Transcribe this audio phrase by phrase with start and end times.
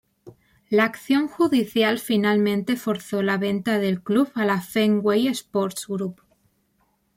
[0.67, 6.23] La acción judicial finalmente forzó la venta del club a la Fenway Sports Group.